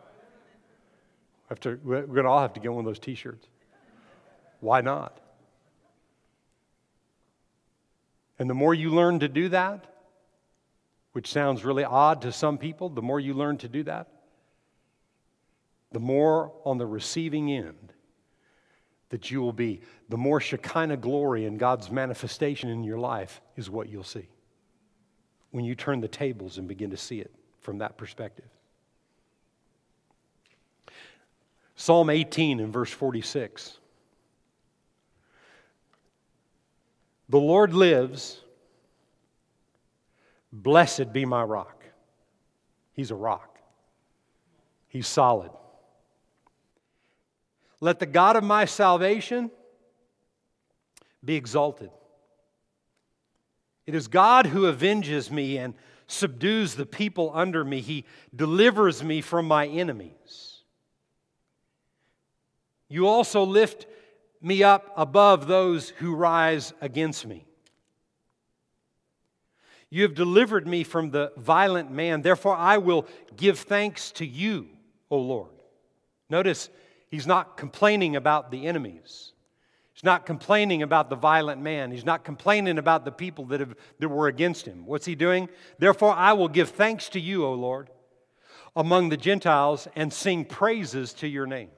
[1.50, 3.48] After, we're going to all have to get one of those t shirts.
[4.60, 5.18] Why not?
[8.38, 9.84] And the more you learn to do that,
[11.10, 14.06] which sounds really odd to some people, the more you learn to do that,
[15.90, 17.92] the more on the receiving end
[19.08, 23.68] that you will be, the more Shekinah glory and God's manifestation in your life is
[23.68, 24.28] what you'll see
[25.50, 28.46] when you turn the tables and begin to see it from that perspective.
[31.82, 33.76] Psalm 18 and verse 46.
[37.28, 38.40] The Lord lives.
[40.52, 41.82] Blessed be my rock.
[42.92, 43.58] He's a rock,
[44.86, 45.50] He's solid.
[47.80, 49.50] Let the God of my salvation
[51.24, 51.90] be exalted.
[53.86, 55.74] It is God who avenges me and
[56.06, 57.80] subdues the people under me.
[57.80, 58.04] He
[58.36, 60.51] delivers me from my enemies.
[62.92, 63.86] You also lift
[64.42, 67.46] me up above those who rise against me.
[69.88, 72.20] You have delivered me from the violent man.
[72.20, 74.68] Therefore, I will give thanks to you,
[75.10, 75.52] O Lord.
[76.28, 76.68] Notice
[77.08, 79.32] he's not complaining about the enemies.
[79.94, 81.92] He's not complaining about the violent man.
[81.92, 84.84] He's not complaining about the people that, have, that were against him.
[84.84, 85.48] What's he doing?
[85.78, 87.88] Therefore, I will give thanks to you, O Lord,
[88.76, 91.70] among the Gentiles and sing praises to your name.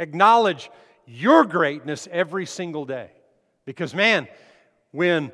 [0.00, 0.70] Acknowledge
[1.06, 3.10] your greatness every single day.
[3.64, 4.28] Because, man,
[4.92, 5.32] when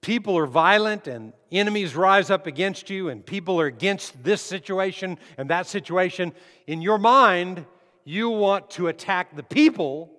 [0.00, 5.18] people are violent and enemies rise up against you and people are against this situation
[5.36, 6.32] and that situation,
[6.66, 7.66] in your mind,
[8.04, 10.10] you want to attack the people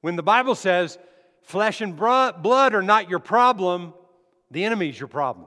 [0.00, 0.98] when the Bible says
[1.42, 3.94] flesh and blood are not your problem,
[4.50, 5.46] the enemy is your problem.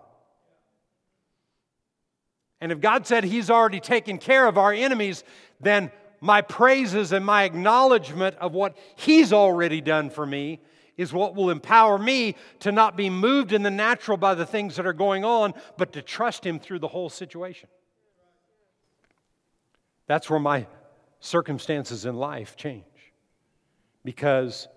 [2.61, 5.23] And if God said He's already taken care of our enemies,
[5.61, 10.59] then my praises and my acknowledgement of what He's already done for me
[10.97, 14.75] is what will empower me to not be moved in the natural by the things
[14.75, 17.69] that are going on, but to trust Him through the whole situation.
[20.07, 20.67] That's where my
[21.19, 22.83] circumstances in life change.
[24.03, 24.67] Because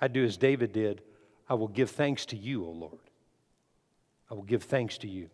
[0.00, 1.02] I do as David did
[1.48, 3.10] I will give thanks to you, O Lord.
[4.30, 5.28] I will give thanks to you.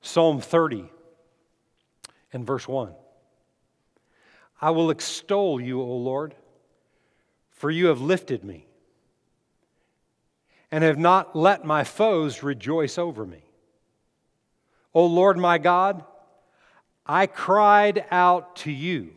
[0.00, 0.84] Psalm 30
[2.32, 2.94] and verse 1.
[4.60, 6.34] I will extol you, O Lord,
[7.50, 8.66] for you have lifted me
[10.70, 13.42] and have not let my foes rejoice over me.
[14.94, 16.04] O Lord my God,
[17.04, 19.12] I cried out to you,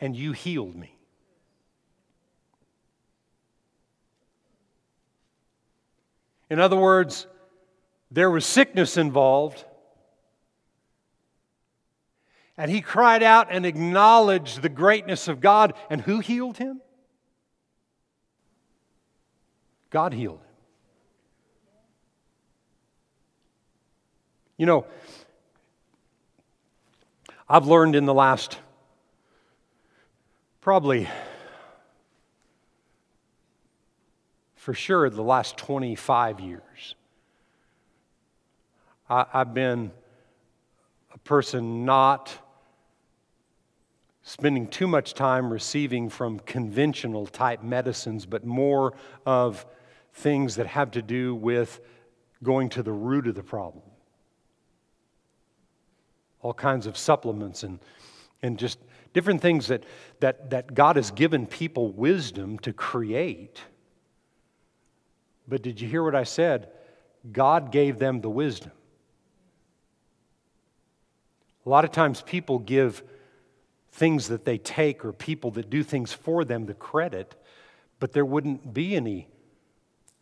[0.00, 0.96] and you healed me.
[6.48, 7.26] In other words,
[8.10, 9.64] there was sickness involved
[12.56, 15.74] and he cried out and acknowledged the greatness of God.
[15.88, 16.80] And who healed him?
[19.90, 20.46] God healed him.
[24.58, 24.86] You know,
[27.48, 28.58] I've learned in the last
[30.60, 31.08] probably
[34.54, 36.94] for sure the last 25 years.
[39.10, 39.90] I, have been
[41.12, 42.32] a person not
[44.22, 48.94] spending too much time receiving from conventional type medicines, but more
[49.26, 49.66] of
[50.14, 51.80] things that have to do with
[52.42, 53.84] going to the root of the problem.
[56.40, 57.78] All kinds of supplements and,
[58.42, 58.78] and just
[59.12, 59.84] different things that,
[60.20, 63.60] that, that God has given people wisdom to create.
[65.48, 66.68] But did you hear what I said?
[67.30, 68.72] God gave them the wisdom.
[71.64, 73.02] A lot of times people give
[73.92, 77.34] things that they take or people that do things for them the credit,
[78.00, 79.28] but there wouldn't be any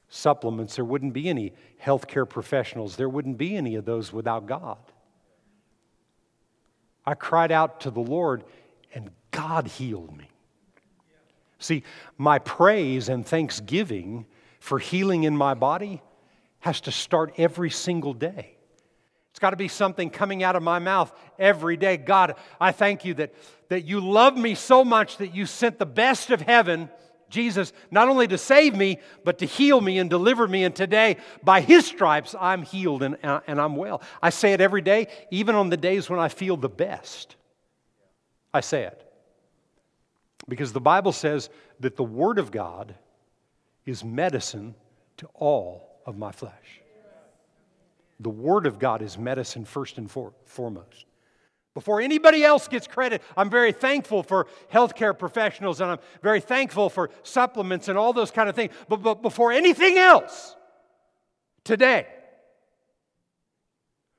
[0.08, 1.52] supplements, there wouldn't be any
[1.82, 4.78] healthcare professionals, there wouldn't be any of those without God.
[7.06, 8.44] I cried out to the Lord,
[8.92, 10.28] and God healed me.
[11.58, 11.84] See,
[12.18, 14.26] my praise and thanksgiving
[14.58, 16.02] for healing in my body
[16.60, 18.56] has to start every single day.
[19.30, 21.96] It's got to be something coming out of my mouth every day.
[21.96, 23.32] God, I thank you that,
[23.70, 26.90] that you love me so much that you sent the best of heaven,
[27.28, 30.64] Jesus, not only to save me, but to heal me and deliver me.
[30.64, 34.02] And today, by his stripes, I'm healed and, uh, and I'm well.
[34.20, 37.36] I say it every day, even on the days when I feel the best.
[38.52, 39.06] I say it.
[40.48, 41.48] Because the Bible says
[41.78, 42.96] that the Word of God
[43.86, 44.74] is medicine
[45.18, 46.80] to all of my flesh.
[48.18, 51.06] The Word of God is medicine first and for, foremost.
[51.80, 56.90] Before anybody else gets credit, I'm very thankful for healthcare professionals and I'm very thankful
[56.90, 58.74] for supplements and all those kind of things.
[58.86, 60.56] But, but before anything else,
[61.64, 62.06] today,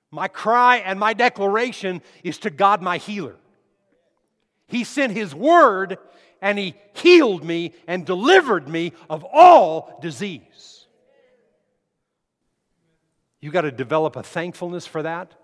[0.09, 3.35] my cry and my declaration is to God, my healer.
[4.65, 5.99] He sent His word
[6.41, 10.87] and He healed me and delivered me of all disease.
[13.39, 15.35] You got to develop a thankfulness for that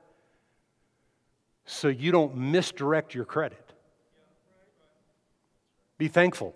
[1.67, 3.73] so you don't misdirect your credit.
[5.97, 6.55] Be thankful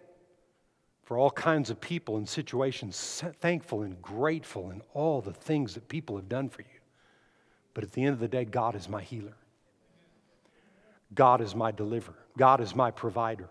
[1.04, 5.90] for all kinds of people and situations, thankful and grateful in all the things that
[5.90, 6.80] people have done for you.
[7.74, 9.36] But at the end of the day, God is my healer.
[11.14, 12.16] God is my deliverer.
[12.38, 13.50] God is my provider.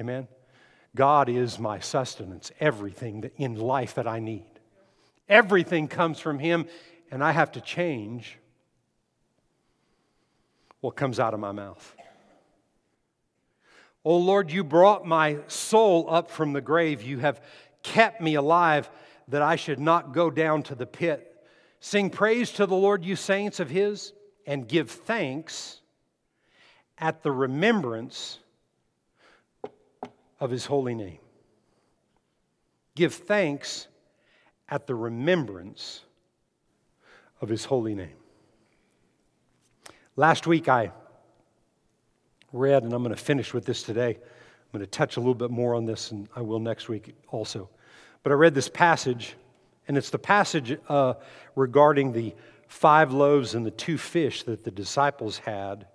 [0.00, 0.26] Amen?
[0.96, 4.46] God is my sustenance, everything that in life that I need.
[5.28, 6.66] Everything comes from Him,
[7.10, 8.38] and I have to change
[10.84, 11.96] what comes out of my mouth.
[14.04, 17.02] Oh Lord, you brought my soul up from the grave.
[17.02, 17.40] You have
[17.82, 18.90] kept me alive
[19.28, 21.42] that I should not go down to the pit.
[21.80, 24.12] Sing praise to the Lord, you saints of His,
[24.46, 25.80] and give thanks
[26.98, 28.40] at the remembrance
[30.38, 31.18] of His holy name.
[32.94, 33.88] Give thanks
[34.68, 36.02] at the remembrance
[37.40, 38.23] of His holy name.
[40.16, 40.92] Last week I
[42.52, 44.10] read, and I'm going to finish with this today.
[44.10, 47.16] I'm going to touch a little bit more on this, and I will next week
[47.28, 47.68] also.
[48.22, 49.34] But I read this passage,
[49.88, 51.14] and it's the passage uh,
[51.56, 52.32] regarding the
[52.68, 55.86] five loaves and the two fish that the disciples had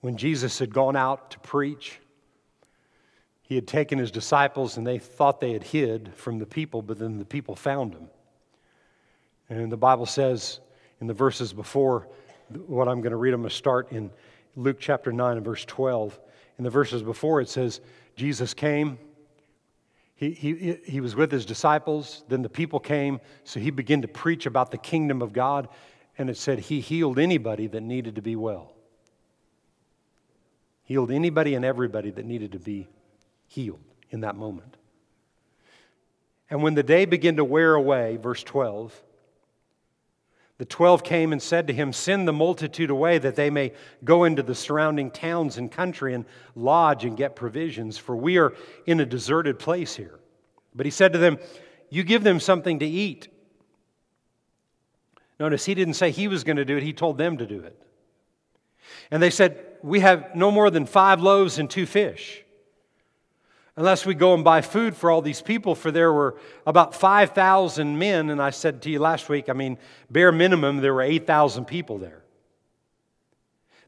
[0.00, 1.98] when Jesus had gone out to preach.
[3.42, 6.98] He had taken his disciples, and they thought they had hid from the people, but
[6.98, 8.08] then the people found him.
[9.48, 10.60] And the Bible says
[11.00, 12.08] in the verses before
[12.66, 14.10] what I'm going to read, I'm going to start in
[14.56, 16.18] Luke chapter 9 and verse 12.
[16.58, 17.80] In the verses before, it says,
[18.16, 18.98] Jesus came.
[20.14, 22.24] He, he, he was with his disciples.
[22.28, 23.20] Then the people came.
[23.42, 25.68] So he began to preach about the kingdom of God.
[26.16, 28.72] And it said he healed anybody that needed to be well.
[30.84, 32.88] Healed anybody and everybody that needed to be
[33.48, 33.80] healed
[34.10, 34.76] in that moment.
[36.50, 39.02] And when the day began to wear away, verse 12,
[40.58, 43.72] the twelve came and said to him, Send the multitude away that they may
[44.04, 46.24] go into the surrounding towns and country and
[46.54, 48.54] lodge and get provisions, for we are
[48.86, 50.20] in a deserted place here.
[50.74, 51.38] But he said to them,
[51.90, 53.28] You give them something to eat.
[55.40, 57.60] Notice he didn't say he was going to do it, he told them to do
[57.60, 57.76] it.
[59.10, 62.43] And they said, We have no more than five loaves and two fish
[63.76, 67.98] unless we go and buy food for all these people, for there were about 5,000
[67.98, 68.30] men.
[68.30, 69.78] And I said to you last week, I mean,
[70.10, 72.22] bare minimum, there were 8,000 people there.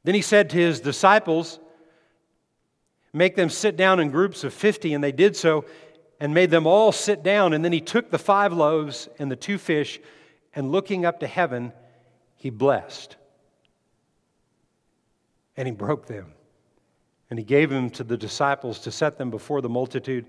[0.04, 1.58] Then he said to his disciples,
[3.12, 4.92] Make them sit down in groups of 50.
[4.92, 5.64] And they did so
[6.20, 7.54] and made them all sit down.
[7.54, 10.00] And then he took the five loaves and the two fish,
[10.54, 11.72] and looking up to heaven,
[12.36, 13.16] he blessed.
[15.56, 16.35] And he broke them
[17.30, 20.26] and he gave them to the disciples to set them before the multitude,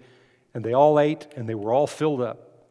[0.54, 2.68] and they all ate, and they were all filled up.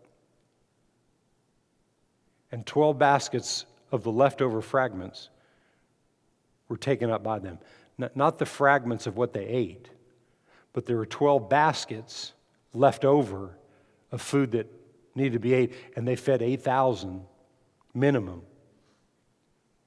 [2.50, 5.28] And 12 baskets of the leftover fragments
[6.68, 7.58] were taken up by them.
[8.14, 9.88] Not the fragments of what they ate,
[10.72, 12.32] but there were 12 baskets
[12.74, 13.56] left over
[14.12, 14.66] of food that
[15.14, 17.22] needed to be ate, and they fed 8,000
[17.94, 18.42] minimum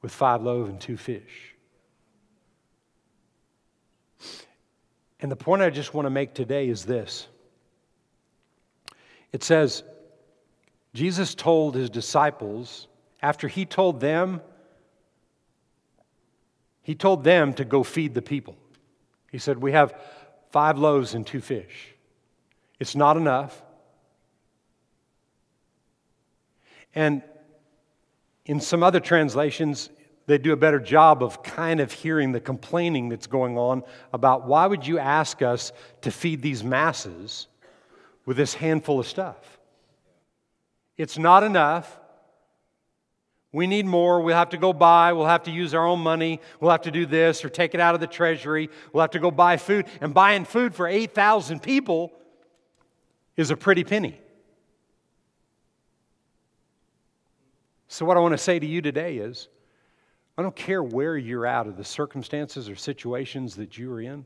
[0.02, 1.56] with five loaves and two fish.
[5.20, 7.28] And the point I just want to make today is this
[9.32, 9.84] it says,
[10.94, 12.88] Jesus told his disciples,
[13.22, 14.42] after he told them,
[16.82, 18.56] he told them to go feed the people.
[19.32, 19.94] He said, We have
[20.52, 21.94] five loaves and two fish.
[22.80, 23.62] It's not enough.
[26.96, 27.22] And
[28.46, 29.92] in some other translations,
[30.30, 33.82] they do a better job of kind of hearing the complaining that's going on
[34.14, 35.72] about why would you ask us
[36.02, 37.48] to feed these masses
[38.28, 39.60] with this handful of stuff?
[40.98, 42.00] It's not enough.
[43.52, 44.22] We need more.
[44.22, 45.14] We'll have to go buy.
[45.14, 46.42] We'll have to use our own money.
[46.60, 48.70] We'll have to do this or take it out of the treasury.
[48.94, 49.88] We'll have to go buy food.
[50.00, 52.14] And buying food for 8,000 people
[53.36, 54.22] is a pretty penny.
[57.88, 59.50] So, what I want to say to you today is
[60.40, 64.26] I don't care where you're at of the circumstances or situations that you are in.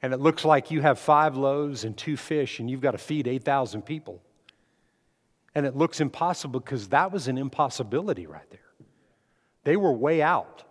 [0.00, 2.98] And it looks like you have five loaves and two fish, and you've got to
[2.98, 4.22] feed 8,000 people.
[5.56, 8.60] And it looks impossible because that was an impossibility right there.
[9.64, 10.62] They were way out.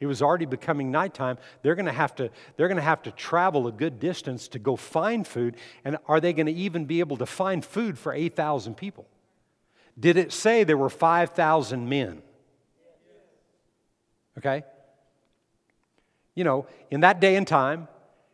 [0.00, 1.36] It was already becoming nighttime.
[1.60, 4.58] They're going to have to they're going to have to travel a good distance to
[4.58, 8.14] go find food and are they going to even be able to find food for
[8.14, 9.06] 8,000 people?
[9.98, 12.22] Did it say there were 5,000 men?
[14.40, 14.64] Okay?
[16.34, 17.88] You know, in that day and time,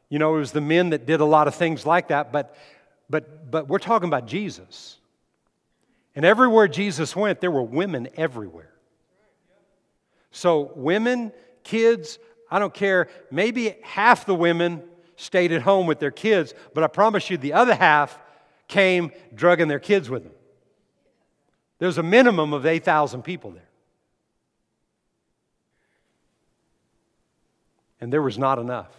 [0.08, 2.56] you know, it was the men that did a lot of things like that, but
[3.10, 4.98] but but we're talking about Jesus.
[6.14, 8.72] And everywhere Jesus went, there were women everywhere.
[10.30, 11.32] So women,
[11.64, 12.18] kids,
[12.50, 14.82] I don't care, maybe half the women
[15.16, 18.18] stayed at home with their kids, but I promise you the other half
[18.68, 20.32] came drugging their kids with them.
[21.78, 23.65] There's a minimum of 8,000 people there.
[28.00, 28.92] And there was not enough.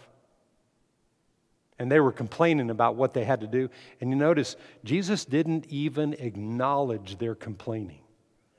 [1.78, 3.70] And they were complaining about what they had to do.
[4.00, 8.00] And you notice, Jesus didn't even acknowledge their complaining.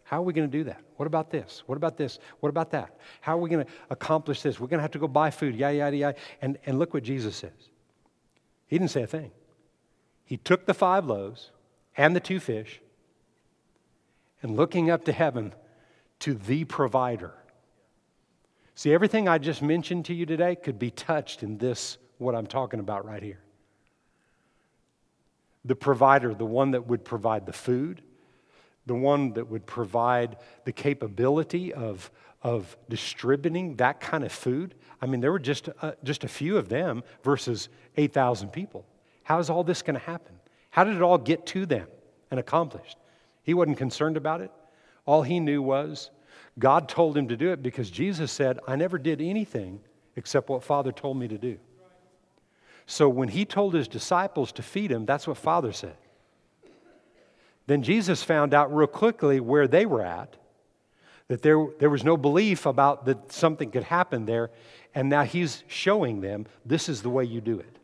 [0.04, 0.82] How are we going to do that?
[0.96, 1.64] What about this?
[1.66, 2.18] What about this?
[2.40, 2.98] What about that?
[3.22, 4.60] How are we going to accomplish this?
[4.60, 6.18] We're going to have to go buy food, yada, yada, yada.
[6.42, 7.52] And, and look what Jesus says.
[8.68, 9.32] He didn't say a thing.
[10.24, 11.52] He took the five loaves
[11.98, 12.82] and the two fish,
[14.42, 15.54] and looking up to heaven
[16.20, 17.34] to the provider.
[18.80, 22.48] See, everything I just mentioned to you today could be touched in this, what I'm
[22.48, 23.42] talking about right here.
[25.66, 28.02] The provider, the one that would provide the food,
[28.86, 32.10] the one that would provide the capability of,
[32.42, 34.76] of distributing that kind of food.
[35.02, 37.68] I mean, there were just, uh, just a few of them versus
[37.98, 38.86] 8,000 people.
[39.24, 40.36] How is all this going to happen?
[40.70, 41.90] How did it all get to them
[42.32, 42.96] and accomplished?
[43.44, 44.52] He wasn't concerned about it.
[45.06, 46.12] All he knew was
[46.60, 49.80] God told him to do it because Jesus said, I never did anything
[50.16, 51.58] except what Father told me to do.
[52.86, 55.96] So when he told his disciples to feed him, that's what Father said.
[57.68, 60.36] Then Jesus found out real quickly where they were at,
[61.28, 64.50] that there, there was no belief about that something could happen there,
[64.96, 67.78] and now he's showing them this is the way you do it.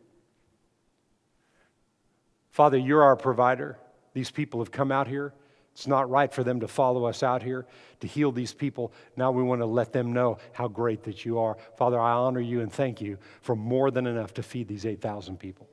[2.49, 3.77] Father, you're our provider.
[4.13, 5.33] These people have come out here.
[5.75, 7.65] It's not right for them to follow us out here
[7.99, 8.93] to heal these people.
[9.17, 11.57] Now we want to let them know how great that you are.
[11.75, 15.37] Father, I honor you and thank you for more than enough to feed these 8,000
[15.37, 15.67] people.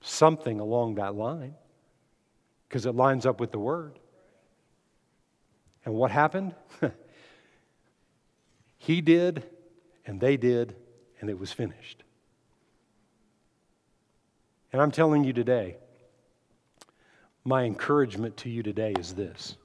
[0.00, 1.54] Something along that line
[2.68, 4.00] because it lines up with the word.
[5.84, 6.56] And what happened?
[8.78, 9.44] he did,
[10.06, 10.74] and they did,
[11.20, 12.02] and it was finished.
[14.72, 15.76] And I'm telling you today,
[17.50, 19.56] my encouragement to you today is this.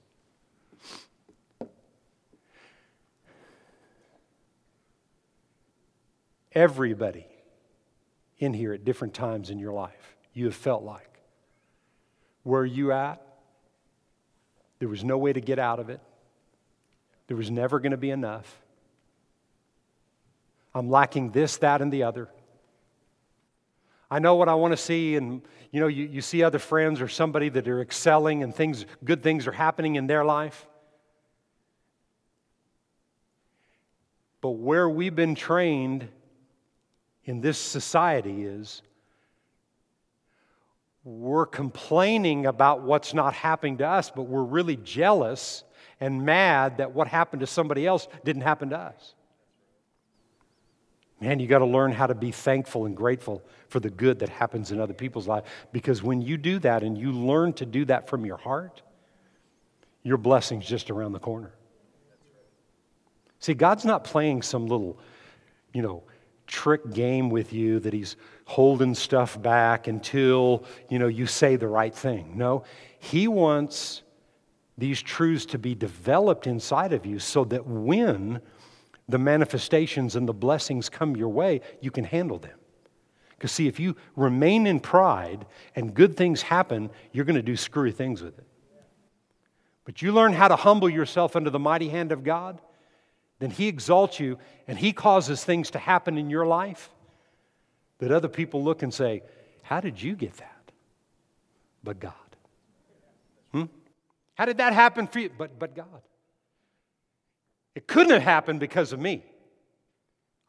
[6.52, 7.28] Everybody
[8.40, 11.20] in here at different times in your life, you have felt like
[12.42, 13.22] where you at?
[14.80, 16.02] There was no way to get out of it.
[17.28, 18.64] There was never going to be enough.
[20.74, 22.30] I'm lacking this, that, and the other.
[24.10, 25.44] I know what I want to see, and
[25.76, 29.22] you know, you, you see other friends or somebody that are excelling and things, good
[29.22, 30.66] things are happening in their life.
[34.40, 36.08] But where we've been trained
[37.26, 38.84] in this society is
[41.04, 45.66] we're complaining about what's not happening to us, but we're really jealous
[46.00, 49.15] and mad that what happened to somebody else didn't happen to us.
[51.22, 54.30] Man, you got to learn how to be thankful and grateful for the good that
[54.30, 57.86] happens in other people's lives because when you do that and you learn to do
[57.86, 58.82] that from your heart,
[60.04, 61.54] your blessing's just around the corner.
[63.40, 65.00] See, God's not playing some little,
[65.74, 66.04] you know,
[66.48, 71.68] trick game with you that he's holding stuff back until you know you say the
[71.68, 72.64] right thing no
[73.00, 74.04] he wants
[74.78, 78.40] these truths to be developed inside of you so that when
[79.08, 82.58] the manifestations and the blessings come your way you can handle them
[83.32, 85.46] because see if you remain in pride
[85.76, 88.48] and good things happen you're going to do screwy things with it
[89.84, 92.60] but you learn how to humble yourself under the mighty hand of god
[93.40, 94.38] then He exalts you
[94.68, 96.90] and He causes things to happen in your life
[98.00, 99.24] that other people look and say,
[99.64, 100.72] How did you get that?
[101.84, 102.14] But God.
[103.52, 103.64] Hmm?
[104.36, 105.30] How did that happen for you?
[105.38, 106.02] But, but God.
[107.88, 109.24] Couldn't have happened because of me.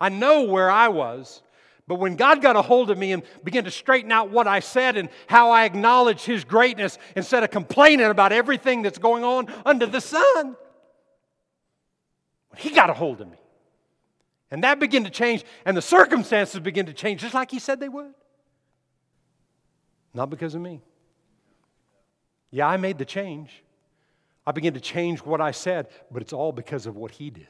[0.01, 1.43] I know where I was,
[1.87, 4.61] but when God got a hold of me and began to straighten out what I
[4.61, 9.47] said and how I acknowledged His greatness instead of complaining about everything that's going on
[9.65, 10.57] under the sun,
[12.57, 13.39] he got a hold of me.
[14.51, 17.81] And that began to change, and the circumstances began to change just like he said
[17.81, 18.15] they would.
[20.15, 20.81] Not because of me.
[22.51, 23.63] Yeah, I made the change.
[24.47, 27.49] I began to change what I said, but it's all because of what he did.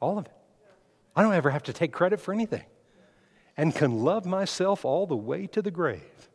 [0.00, 0.32] All of it.
[1.14, 2.64] I don't ever have to take credit for anything
[3.56, 6.28] and can love myself all the way to the grave.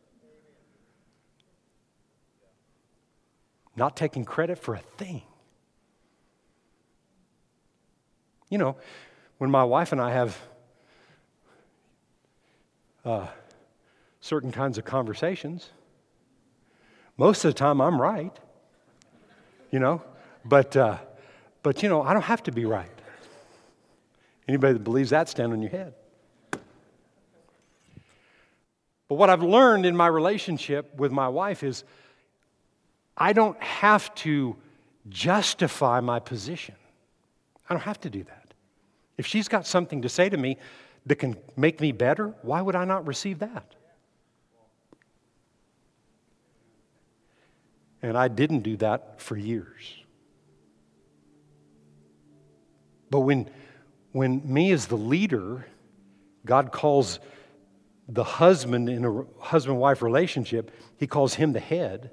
[3.74, 5.22] Not taking credit for a thing.
[8.48, 8.76] You know,
[9.38, 10.38] when my wife and I have
[13.04, 13.26] uh,
[14.20, 15.70] certain kinds of conversations,
[17.18, 18.38] most of the time I'm right,
[19.70, 20.02] you know,
[20.44, 20.98] but, uh,
[21.62, 22.90] but you know, I don't have to be right.
[24.48, 25.94] Anybody that believes that, stand on your head.
[29.08, 31.84] But what I've learned in my relationship with my wife is
[33.16, 34.56] I don't have to
[35.08, 36.74] justify my position.
[37.68, 38.54] I don't have to do that.
[39.16, 40.58] If she's got something to say to me
[41.06, 43.74] that can make me better, why would I not receive that?
[48.06, 49.96] And I didn't do that for years.
[53.10, 53.50] But when,
[54.12, 55.66] when me as the leader,
[56.44, 57.18] God calls
[58.08, 62.12] the husband in a husband wife relationship, he calls him the head.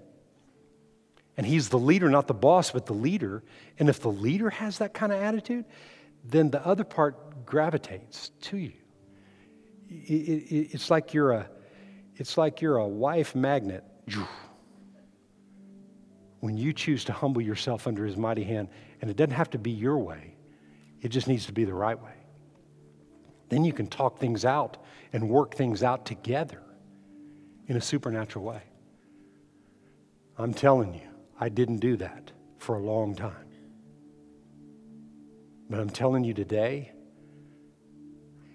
[1.38, 3.44] And he's the leader, not the boss, but the leader.
[3.78, 5.66] And if the leader has that kind of attitude,
[6.24, 8.74] then the other part gravitates to you.
[9.90, 11.50] It, it, it's like you're a,
[12.16, 13.84] it's like you're a wife magnet.
[16.44, 18.68] When you choose to humble yourself under his mighty hand,
[19.00, 20.36] and it doesn't have to be your way,
[21.02, 22.16] it just needs to be the right way.
[23.48, 24.76] Then you can talk things out
[25.14, 26.62] and work things out together
[27.68, 28.62] in a supernatural way.
[30.38, 31.08] I'm telling you,
[31.40, 33.48] I didn't do that for a long time.
[35.70, 36.92] But I'm telling you today,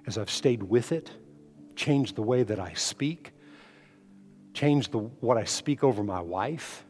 [0.07, 1.11] as I've stayed with it,
[1.75, 3.33] changed the way that I speak,
[4.53, 6.85] changed the, what I speak over my wife.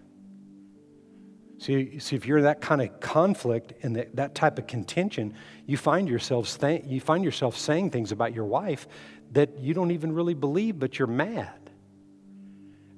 [1.58, 5.34] See, see, if you're that kind of conflict and that, that type of contention,
[5.66, 8.86] you find, yourself th- you find yourself saying things about your wife
[9.32, 11.70] that you don't even really believe, but you're mad.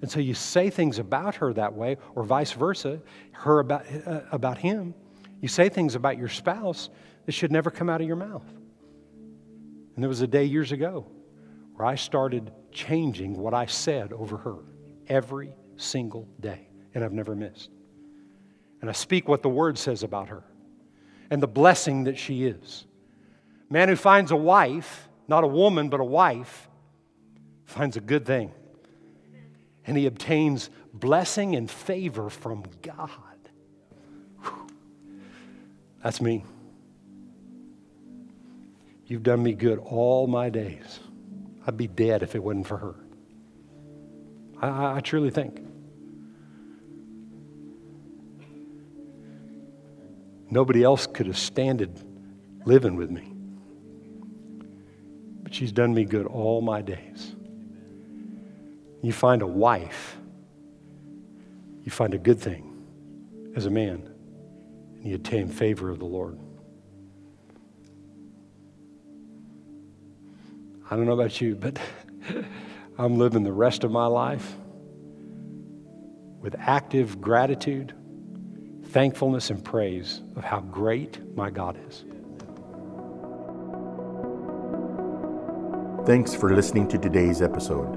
[0.03, 3.01] And so you say things about her that way, or vice versa,
[3.33, 4.95] her about, uh, about him.
[5.41, 6.91] You say things about your spouse
[7.25, 8.47] that should never come out of your mouth.
[9.95, 11.07] And there was a day years ago
[11.77, 14.57] where I started changing what I said over her
[15.09, 17.71] every single day, and I've never missed.
[18.81, 20.43] And I speak what the Word says about her
[21.31, 22.87] and the blessing that she is.
[23.69, 26.69] Man who finds a wife, not a woman, but a wife,
[27.65, 28.53] finds a good thing.
[29.87, 33.11] And he obtains blessing and favor from God.
[34.43, 34.67] Whew.
[36.03, 36.45] That's me.
[39.07, 41.01] You've done me good all my days.
[41.67, 42.95] I'd be dead if it wasn't for her.
[44.61, 45.61] I, I truly think.
[50.51, 52.05] Nobody else could have standed
[52.65, 53.33] living with me.
[55.43, 57.35] But she's done me good all my days.
[59.03, 60.17] You find a wife,
[61.83, 62.67] you find a good thing
[63.57, 64.09] as a man,
[64.97, 66.39] and you obtain favor of the Lord.
[70.91, 71.79] I don't know about you, but
[72.99, 74.57] I'm living the rest of my life
[76.41, 77.95] with active gratitude,
[78.91, 82.05] thankfulness, and praise of how great my God is.
[86.07, 87.97] Thanks for listening to today's episode.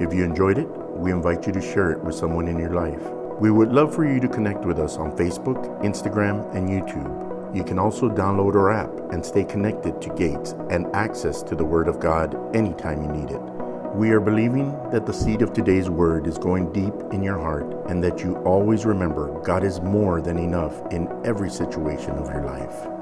[0.00, 3.02] If you enjoyed it, we invite you to share it with someone in your life.
[3.40, 7.56] We would love for you to connect with us on Facebook, Instagram, and YouTube.
[7.56, 11.64] You can also download our app and stay connected to Gates and access to the
[11.64, 13.51] Word of God anytime you need it.
[13.94, 17.66] We are believing that the seed of today's word is going deep in your heart
[17.90, 22.42] and that you always remember God is more than enough in every situation of your
[22.42, 23.01] life.